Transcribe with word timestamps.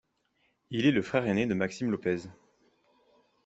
Il 0.71 0.87
est 0.87 0.91
le 0.91 1.03
frère 1.03 1.27
aîné 1.27 1.45
de 1.45 1.53
Maxime 1.53 1.91
Lopez. 1.91 2.21